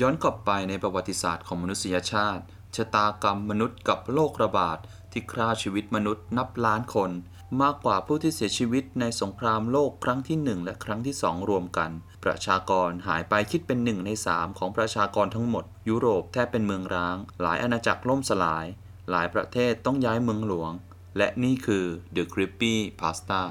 [0.00, 2.42] ย้อนกลับไปในประวัติศาสตร์ของมนุษยชาติ
[2.76, 4.78] ชะตากรรมมนุษย์กับโรคระบาด
[5.12, 7.10] ที่ฆ่าชีวิตมนุษย์นับล้านคน
[7.62, 11.90] มากกว่าผู้ที่เสียชีวิตในสงครามโลกครั้งที่ 1 และครั้งที่ 2 รวมกัน
[12.24, 18.66] ประชากรหายไปคิดเป็นหนึ่งใน 3 ของประชากรทั้งหมด ยุโรปแทบเป็นเมืองร้าง หลายอาณาจักรล่มสลาย
[19.10, 20.72] หลายประเทศต้องย้ายเมืองหลวง
[21.16, 21.84] และนี่คือ
[22.16, 23.42] The Creepy Pasta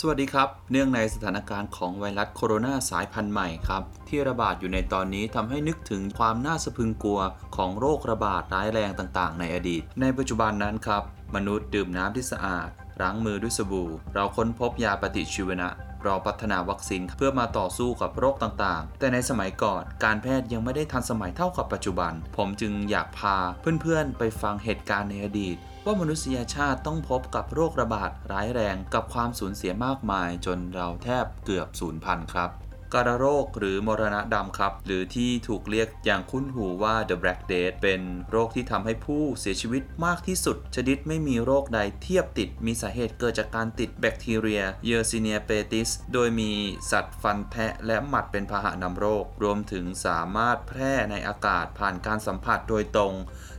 [0.00, 7.20] สวัสดีครับ เนื่องในสถานการณ์ของไวรัสโคโรนาสายพันธุ์ใหม่ครับ ที่ระบาดอยู่ในตอนนี้ทำให้นึกถึงความน่าสะพึงกลัว
[7.56, 11.02] ของโรคระบาดร้ายแรงต่างๆ ในอดีต ในปัจจุบันนั้นครับ
[11.34, 12.68] มนุษย์ดื่มน้ำที่สะอาด
[13.00, 15.68] ล้างมือด้วยสบู่ เราค้นพบยาปฏิชีวนะ
[16.04, 23.36] เราพัฒนาวัคซีนเพื่อมาต่อสู้กับโรคต่างๆ แต่ในสมัยก่อนการแพทย์ยังไม่ได้ทันสมัยเท่ากับปัจจุบัน ผมจึงอยากพา
[23.82, 32.50] เพื่อนๆ ไปฟังเหตุการณ์ในอดีต ว่ามนุษยชาติต้องพบกับโรคระบาดร้ายแรงกับความสูญเสียมากมายจนเราแทบเกือบสูญพันธุ์ครับ
[32.94, 38.00] การโรคหรือมรณะดำครับ หรือที่ถูกเรียกอย่างคุ้นหูว่า the black death เป็น
[38.30, 46.52] โรคที่ทำให้ผู้เสียชีวิตมากที่สุด ชนิดไม่มีโรคใดเทียบติด มีสาเหตุเกิดจากการติดแบคทีเรีย Yersinia pestis โดยมี
[46.90, 53.14] สัตว์ฟันแทะและหมัดเป็นพาหะนำโรค รวมถึงสามารถแพร่ในอากาศผ่านการสัมผัสโดยตรง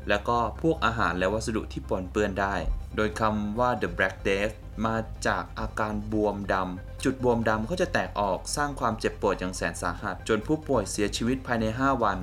[0.09, 2.55] และก็พวกอาหารและวัสดุที่ปนเปื้อนได้
[2.95, 4.53] โดยคำว่า the black death
[4.85, 4.95] มา
[5.27, 12.19] จากอาการบวมดำ จุดบวมดำก็จะแตกออกสร้างความเจ็บปวดอย่างแสนสาหัส จนผู้ป่วยเสียชีวิตภายใน 5 วัน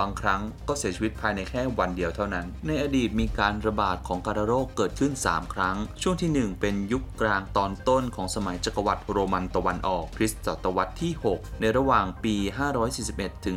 [0.00, 12.34] บางครั้งก็เสียชีวิตภายในแค่วันเดียวเท่านั้น ในอดีตมีการระบาดของการโรคเกิดขึ้น 3 ครั้ง ช่วงที่ 1 เป็นยุคกลางตอนต้นของสมัยจักรวรรดิโรมันตะวันออกคริสตศตวรรษที่ 6 ในระหว่างปี
[12.90, 13.56] 541ถึง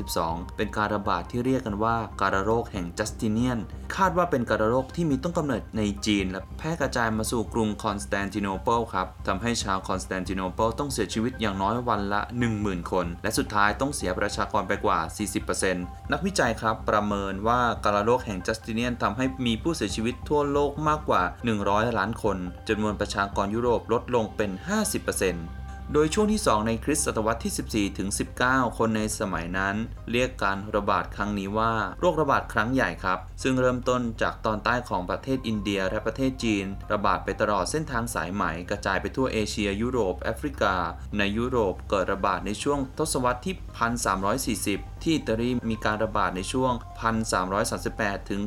[0.00, 3.58] 542 เป็นการระบาดที่เรียกกันว่ากาฬโรคแห่งจัสติเนียน
[3.96, 12.20] คาดว่าเป็นกาฬโรคที่มีต้นกำเนิดในจีน และแพร่กระจายมาสู่กรุงคอนสแตนติโนเปิลครับทำให้ชาวคอนสแตนติโนเปิลต้องเสียชีวิตอย่างน้อยวันละ
[12.56, 14.98] 10,000 คน และสุดท้ายต้องเสียประชากรไปกว่า
[15.54, 21.22] 40%นักวิจัยครับประเมินว่ากาฬโรคแห่งจัสติเนียนทำให้มีผู้เสียชีวิตทั่วโลกมากกว่า
[21.60, 22.36] 100 ล้านคน
[22.68, 24.50] จำนวนประชากรยุโรปลดลงเป็น
[25.16, 28.08] 50% โดยช่วงที่ 2 ในคริสตศตวรรษที่ 14 ถึง
[28.42, 29.76] 19 คนในสมัยนั้น
[30.10, 40.74] เรียกการระบาดครั้งนี้ว่าโรคระบาดครั้งใหญ่ครับ ซึ่งเริ่มต้นจากตอนใต้ของประเทศอินเดียและประเทศจีน ระบาดไปตลอดเส้นทางสายไหมกระจายไปทั่วเอเชีย ยุโรปแอฟริกา
[41.18, 43.54] ในยุโรปเกิดระบาดในช่วงทศวรรษที่
[44.76, 46.72] 1340ที่อิตาลีมีการระบาดในช่วง
[47.50, 48.40] 1338 ถึง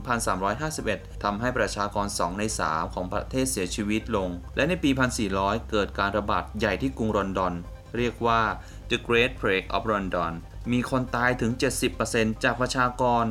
[0.59, 4.90] 1351 ทำให้ประชากร 2 ใน 3 ของประเทศเสียชีวิตลง และในปี
[5.29, 7.53] 1400 เกิดการระบาดใหญ่ที่กรุงลอนดอน
[7.97, 8.41] เรียกว่า
[8.90, 10.34] The Great Plague of London
[10.72, 11.51] มีคนตายถึง
[11.97, 13.25] 70%จากประชากร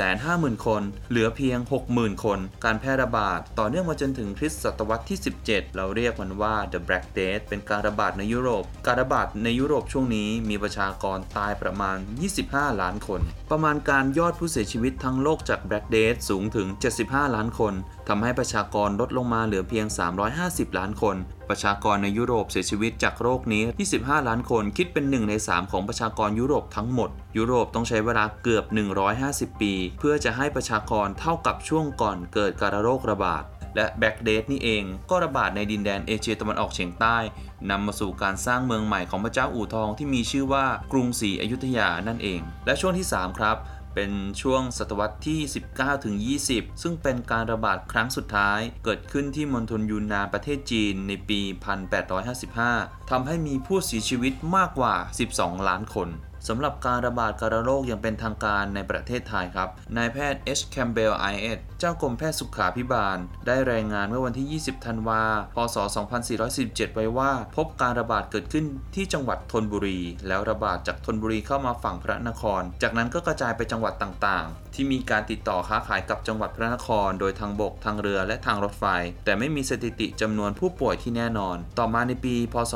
[0.00, 1.58] 450,000 คน เหลือเพียง
[1.90, 11.96] 60,000 คน การแพร่ระบาดต่อเนื่องมาจนถึงคริสตศตวรรษที่ 17 เราเรียกมันว่า The Black Death เป็นการระบาดในยุโรป การระบาดในยุโรปช่วงนี้มีประชากรตายประมาณ
[12.38, 16.68] 25 ล้านคน ประมาณการยอดผู้เสียชีวิตทั้งโลกจาก Black Death สูงถึง
[17.02, 17.74] 75 ล้านคน
[18.08, 19.86] ทำให้ประชากรลดลงมาเหลือเพียง
[20.32, 21.16] 350 ล้านคน
[21.50, 23.62] ประชากรในยุโรปเสียชีวิตจากโรคนี้
[23.96, 28.64] 25 ล้านคน คิดเป็น 1 ใน 3 ของประชากรยุโรปทั้งหมด ยุโรปต้องใช้เวลาเกือบ
[29.12, 33.42] 150 ปี เพื่อจะให้ประชากรเท่ากับช่วงก่อนเกิดการโรคระบาด
[33.76, 37.16] และแบ็กเดทนี่เองก็ระบาดในดินแดนเอเชียตะวันออกเฉียงใต้
[37.70, 43.58] นำมาสู่การสร้างเมืองใหม่ของพระเจ้าอู่ทองที่มีชื่อว่ากรุงศรีอยุธยานั่นเอง และช่วงที่ 3 ครับ
[43.94, 44.12] เป็น
[44.42, 45.40] ช่วงศตวรรษที่
[45.72, 46.14] 19ถึง
[46.48, 51.40] 20ซึ่งเป็นการระบาดครั้งสุดท้าย เกิดขึ้นที่มณฑลยูนนานประเทศจีนในปี
[52.24, 54.94] 1855ทำให้มีผู้เสียชีวิตมากกว่า
[55.32, 56.08] 12 ล้านคน
[56.48, 60.62] สำหรับการระบาดการโรคอย่างเป็นทางการในประเทศไทยครับ นายแพทย์ H.
[60.74, 61.40] Campbell I.S.
[61.42, 61.46] เอ
[61.80, 65.76] เจ้ากรมแพทย์สุขาพิบาล ได้รายงานเมื่อวันที่ 20 ธันวาคมพศ
[66.36, 68.64] 2417ไว้ว่า พบการระบาดเกิดขึ้น
[68.94, 78.84] ที่จังหวัดธนบุรี แล้วระบาดจากธนบุรีเข้ามาฝั่งพระนคร จากนั้นก็กระจายไปจังหวัดต่างๆ ที่มีการติดต่อค้าขายกับจังหวัดพระนคร โดยทางบก ทางเรือ และทางรถไฟ
[79.24, 82.74] แต่ไม่มีสถิติจำนวนผู้ป่วยที่แน่นอน ต่อมาในปี พศ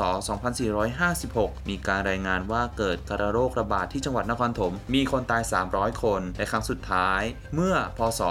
[0.79, 7.21] 2456 มีการรายงานว่าเกิดการโรคระบาดที่จังหวัดนครถม มีคนตาย 300 คน ในครั้งสุดท้าย
[7.55, 8.21] เมื่อพศ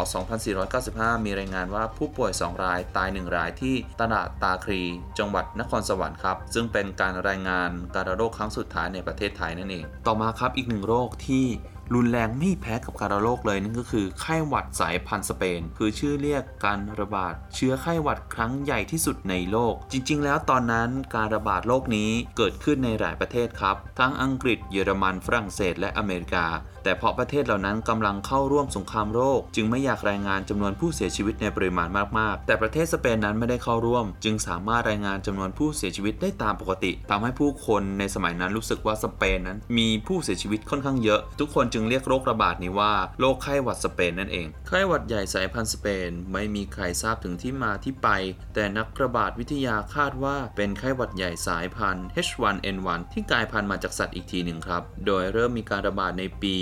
[0.56, 4.82] 2495 มีรายงานว่าผู้ป่วย 2 รายตาย 1 รายที่ตลาดตาครี
[5.18, 11.46] จังหวัดนครสวรรค์ครับ ซึ่งเป็นการรายงานการระโรคครั้งสุดท้ายในประเทศไทยนั่นเอง ต่อมาครับอีกหนึ่งโรคที่
[11.94, 26.46] รุนแรงไม่แพ้กับการระโรคเลยนั่นก็คือไข้หวัดสายพันธุ์สเปน คือชื่อเรียกการระบาด เชื้อไข้หวัดครั้งใหญ่ที่สุดในโลก จริง ๆ แล้วตอนนั้นการระบาดโรคนี้เกิดขึ้นในหลายประเทศครับ ทั้งอังกฤษเยอรมันฝรั่งเศสและอเมริกา
[26.86, 31.88] แต่เพราะประเทศเหล่านั้นกำลังเข้าร่วมสงครามโรคจึงไม่อยากรายงานจำนวนผู้เสียชีวิตในปริมาณ
[32.18, 48.08] มากๆ แต่ประเทศสเปนนั้นไม่ได้เข้าร่วม จึงสามารถรายงานจำนวนผู้เสียชีวิตได้ตามปกติทำให้ผู้คนในสมัยนั้นรู้สึกว่าสเปนนั้น มีผู้เสียชีวิตค่อนข้างเยอะ ทุกคนจึงเรียกโรคระบาดนี้ว่าโรคไข้หวัดสเปนนั่นเอง ไข้หวัดใหญ่สายพันธุ์สเปนไม่มีใครทราบถึงที่มาที่ไป
[48.54, 56.56] แต่นักระบาดวิทยาคาดว่าเป็นไข้หวัดใหญ่สายพันธุ์ H1N1 ที่กลายพันธุ์มาจากสัตว์อีกทีหนึ่งครับ โดยเริ่มมีการระบาดในปี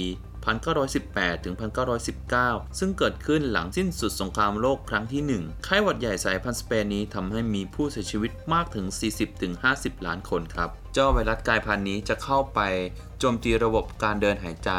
[0.45, 1.55] 1918 ถึง
[2.17, 8.87] 1919 ซึ่งเกิดขึ้นหลังสิ้นสุดสงครามโลกครั้งที่ 1 ไข้หวัดใหญ่สายพันธุ์สเปนนี้ทำให้มีผู้เสียชีวิตมากถึง
[9.47, 12.61] 40-50ล้านคนครับ เจ้าไวรัสกลายพันธุ์นี้จะเข้าไป
[13.19, 14.71] โจมตีระบบการเดินหายใจ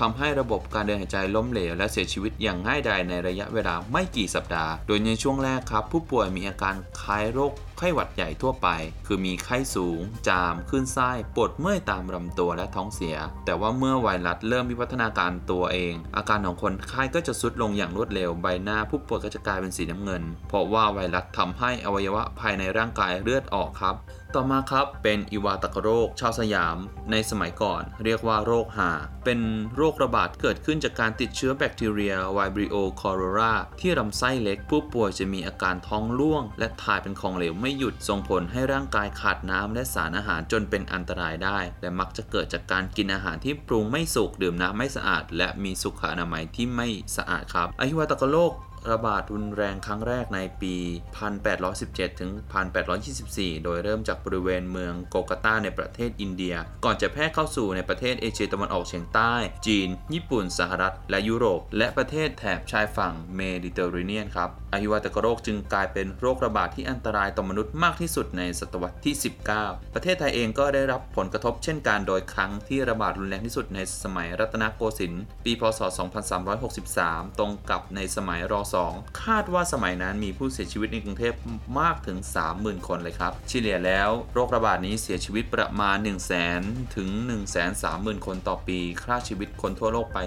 [0.00, 8.68] ทำให้ระบบการเดินหายใจล้มเหลวและเสียชีวิตอย่างง่ายดายในระยะเวลาไม่กี่สัปดาห์ โดยในช่วงแรกครับ ผู้ป่วยมีอาการคล้ายโรคไข้หวัดใหญ่ทั่วไป
[9.06, 23.96] คือมีไข้สูง จาม ขึ้นไส้ปวดเมื่อยตามลำตัวและท้องเสีย แต่ว่าเมื่อไวรัสเริ่มมีพัฒนาการตัวเอง อาการของคนไข้ก็จะสุดลงอย่างรวดเร็ว ใบหน้าผู้ป่วยก็จะกลายเป็นสีน้ำเงิน เพราะว่าไวรัสทำให้อวัยวะภายในร่างกายเลือดออกครับ
[24.34, 26.76] ต่อมาครับเป็นอีวาตกโรค ชาวสยาม
[27.10, 28.90] ในสมัยก่อน เรียกว่าโรคหา
[29.24, 29.40] เป็น
[29.76, 48.52] โรคระบาดเกิดขึ้นจากการติดเชื้อแบคทีเรีย Vibrio cholera ที่ลำไส้เล็ก ผู้ป่วยจะมีอาการท้องร่วง และถ่ายเป็นของเหลวไไม่หยุดส่งผลให้ร่างกายขาดน้ำและสารอาหารจนเป็นอันตรายได้ และมักจะเกิดจากการกินอาหารที่ปรุงไม่สุกดื่มน้ำไม่สะอาด และมีสุขอนามัยที่ไม่สะอาดครับอหิวาตกโรค
[48.90, 50.74] ระบาดรุนแรงครั้งแรกในปี
[51.48, 52.30] 1817 ถึง
[52.98, 59.34] 1824 โดยเริ่มจากบริเวณเมืองโกกาตาในประเทศอินเดีย ก่อนจะแพร่เข้าสู่ในประเทศเอเชียตะวันออกเฉียงใต้
[59.66, 69.14] จีน ญี่ปุ่น สหรัฐ และยุโรป และประเทศแถบชายฝั่งเมดิเตอร์เรเนียนครับอหิวาตกโรคจึงกลายเป็นโรคระบาดที่อันตรายต่อมนุษย์มากที่สุดในศตวรรษที่
[69.54, 75.80] 19 ประเทศไทยเองก็ได้รับผลกระทบเช่นกันโดยครั้งที่ระบาดรุนแรงที่สุดในสมัยรัตนโกสินทร์ปี พศ
[76.60, 81.34] 2363 ตรงกับในสมัยร2 คาดว่าสมัยนั้นมีผู้เสียชีวิตในกรุงเทพ
[81.80, 82.18] มากถึง
[82.52, 90.18] 30,000 คนเลยครับเฉลี่ยแล้วโรคระบาดนี้เสียชีวิตประมาณ 1 0 0 0 0แถึง 1 3 0 0 0 0 คนต่อปีฆ่าชีวิตคนทั่วโลกไป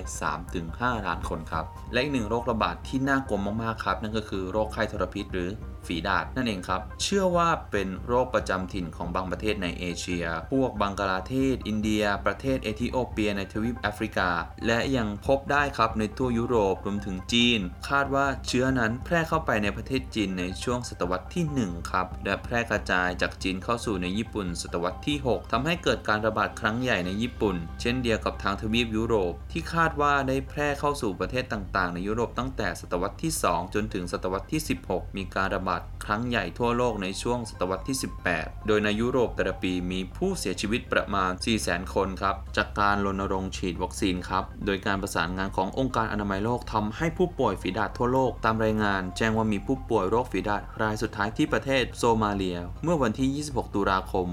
[0.49, 5.49] 3-5 ล้านคนครับ และอีกหนึ่งโรคระบาดที่น่ากลัวมากๆครับ นั่นก็คือโรคไข้ทรพิษหรือ
[5.87, 14.29] ฝีดาษนั่นเองครับ เชื่อว่าเป็นโรคประจำถิ่นของบางประเทศในเอเชีย พวกบังกลาเทศ อินเดีย ประเทศเอธิโอเปียในทวีปแอฟริกา
[14.65, 17.59] และยังพบได้ครับในทั่วยุโรปรวมถึงจีน
[17.89, 35.68] คาดว่าเชื้อนั้นแพร่เข้าไปในประเทศจีนในช่วงศตวรรษที่ 1 ครับ และแพร่กระจายจากจีนเข้าสู่ในญี่ปุ่น ศตวรรษที่ 6ทำให้เกิดการระบาดครั้งใหญ่ในญี่ปุ่น เช่นเดียวกับทางทวีปยุโรป ที่คาดว่าได้แพร่เข้าสู่ประเทศต่าง ๆ ในยุโรปตั้งแต่ศตวรรษที่ 2 จนถึงศตวรรษที่ 16 มีการระบาด
[36.05, 37.97] ครั้งใหญ่ทั่วโลกในช่วงศตวรรษที่
[38.31, 41.31] 18 โดยในยุโรปแต่ละปีมีผู้เสียชีวิตประมาณ
[41.61, 54.27] 400,000 คนครับ จากการรณรงค์ฉีดวัคซีนครับ โดยการประสานงานขององค์การอนามัยโลกทำให้ผู้ป่วยฝีดาษทั่วโลกตามรายงาน แจ้งว่ามีผู้ป่วยโรคฝีดาษรายสุดท้ายที่ประเทศโซมาเลีย เมื่อวันที่ 26 ตุลาคม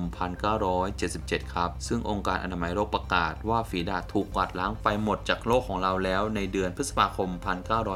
[0.74, 7.30] 1977 ครับ ซึ่งองค์การอนามัยโลกประกาศว่าฝีดาษถูกกวาดล้างไปหมดจากโลกของเราแล้วในเดือนพฤษภาคม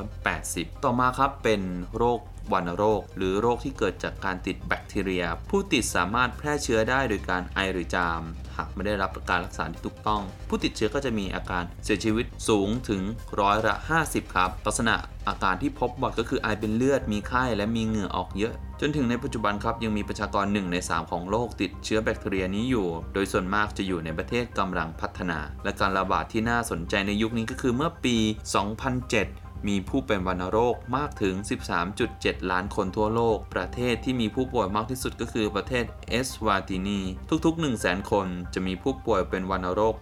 [0.09, 1.61] 1980 ต่อมาครับเป็น
[1.99, 2.21] โรค
[2.53, 8.23] วัณโรค หรือโรคที่เกิดจากการติดแบคทีเรีย ผู้ติดสามารถแพร่เชื้อได้โดยการไอหรือจาม
[8.57, 13.03] หากไม่ได้รับการรักษาที่ถูกต้อง ผู้ติดเชื้อก็จะมีอาการเสียชีวิตสูงถึง
[13.41, 14.95] ร้อยละ 50 ครับ ลักษณะ
[15.29, 28.17] อาการที่พบบ่อยก็คือไอเป็นเลือดมีไข้และมีเหงื่อออกเยอะ จนถึงในปัจจุบันครับยังมีประชากร 1 ใน 3 ของโลกติดเชื้อแบคทีเรียนี้อยู่ โดยส่วนมากจะอยู่ในประเทศกำลังพัฒนา และการระบาดที่น่าสนใจในยุคนี้ก็คือเมื่อปี
[28.81, 31.35] 2007 มีผู้เป็นวัณโรคมากถึง
[31.93, 37.01] 13.7 ล้านคนทั่วโลก ประเทศที่มีผู้ป่วยมากที่สุดก็คือประเทศเอสวาตินี
[37.47, 39.95] ทุกๆ 1 0 0 0 0 0 คน จะมีผู้ป่วยเป็นวัณโรค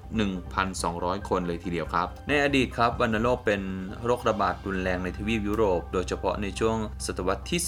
[0.60, 3.62] 1,200 คนเลยทีเดียวครับ ในอดีตครับวัณโรคเป็น
[4.04, 7.60] โรคระบาดรุนแรงในทวีปยุโรป โดยเฉพาะในช่วงศตวรรษที่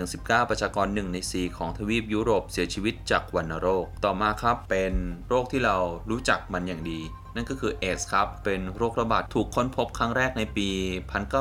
[0.00, 4.92] 18-19 ประชากร 1 ใน 4 ของทวีปยุโรปเสียชีวิตจากวัณโรค ต่อมาครับเป็น
[5.28, 5.76] โรคที่เรา
[6.10, 7.00] รู้จักมันอย่างดี
[7.38, 10.68] นั่นก็คือเอสครับ เป็นโรคระบาดถูกค้นพบครั้งแรกในปี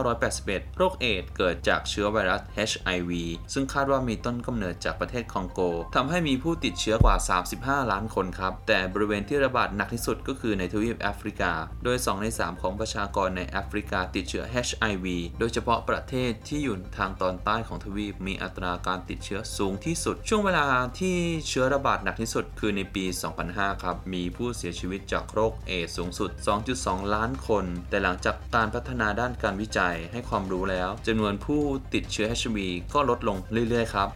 [0.03, 3.11] 1981 โรคเอดส์เกิดจากเชื้อไวรัส HIV
[3.53, 5.59] ซึ่งคาดว่ามีต้นกำเนิดจากประเทศคองโก
[5.95, 7.15] ทำให้มีผู้ติดเชื้อกว่า
[7.53, 11.51] 35 ล้านคนครับ แต่บริเวณที่ระบาดหนักที่สุดก็คือในทวีปแอฟริกา
[11.83, 15.05] โดย 2 ใน 3 ของประชากรในแอฟริกาติดเชื้อ HIV
[15.39, 20.65] โดยเฉพาะประเทศที่อยู่ทางตอนใต้ของทวีปมีอัตราการติดเชื้อสูงที่สุด ช่วงเวลา
[20.99, 21.15] ที่
[21.47, 23.05] เชื้อระบาดหนักที่สุดคือในปี
[23.43, 26.31] 2005 ครับ มีผู้เสียชีวิตจากโรคเอดส์สูงสุด
[26.73, 31.61] 2.2 ล้านคน แต่หลังจากการพัฒนาด้านการวิจัยให้ความรู้แล้วจำนวนผู้
[31.93, 32.57] ติดเชื้อ HIV
[32.93, 33.37] ก็ลดลง
[33.69, 34.09] เรื่อยๆครับ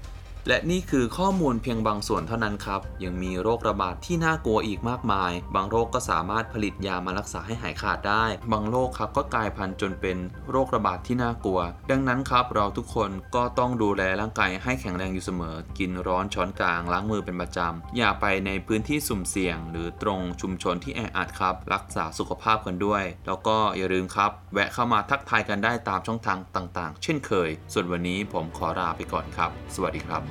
[0.48, 10.18] และนี่คือข้อมูลเพียงบางส่วนเท่านั้นครับ ยังมีโรคระบาดที่น่ากลัวอีกมากมาย บางโรคก็สามารถผลิตยามารักษาให้หายขาดได้ บางโรคครับก็กลายพันธุ์จนเป็น
[10.52, 11.60] โรคระบาดที่น่ากลัว
[11.92, 30.31] ดังนั้นครับเราทุกคนก็ต้องดูแลร่างกายให้แข็งแรงอยู่เสมอ กินร้อนช้อนกลางล้างมือเป็นประจำ อย่าไปในพื้นที่สุ่มเสี่ยง หรือตรงชุมชนที่แออัดครับ รักษาสุขภาพกันด้วย แล้วก็อย่าลืมครับ แวะเข้ามาทักทายกันได้ตามช่องทางต่าง ๆ เช่นเคย ส่วนวันนี้ผมขอลาไปก่อนครับ สวัสดีครับ